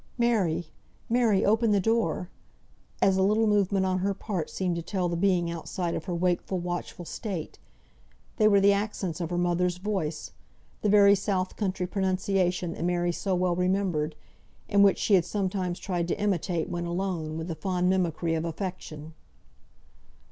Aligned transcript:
"Mary! 0.17 0.71
Mary! 1.11 1.45
open 1.45 1.69
the 1.69 1.79
door!" 1.79 2.31
as 3.03 3.17
a 3.17 3.21
little 3.21 3.45
movement 3.45 3.85
on 3.85 3.99
her 3.99 4.15
part 4.15 4.49
seemed 4.49 4.75
to 4.75 4.81
tell 4.81 5.07
the 5.07 5.15
being 5.15 5.51
outside 5.51 5.93
of 5.93 6.05
her 6.05 6.15
wakeful, 6.15 6.57
watchful 6.57 7.05
state. 7.05 7.59
They 8.37 8.47
were 8.47 8.59
the 8.59 8.73
accents 8.73 9.21
of 9.21 9.29
her 9.29 9.37
mother's 9.37 9.77
voice; 9.77 10.31
the 10.81 10.89
very 10.89 11.13
south 11.13 11.55
country 11.55 11.85
pronunciation, 11.85 12.73
that 12.73 12.83
Mary 12.83 13.11
so 13.11 13.35
well 13.35 13.55
remembered; 13.55 14.15
and 14.67 14.83
which 14.83 14.97
she 14.97 15.13
had 15.13 15.23
sometimes 15.23 15.77
tried 15.77 16.07
to 16.07 16.19
imitate 16.19 16.67
when 16.67 16.87
alone, 16.87 17.37
with 17.37 17.47
the 17.47 17.53
fond 17.53 17.87
mimicry 17.87 18.33
of 18.33 18.43
affection. 18.43 19.13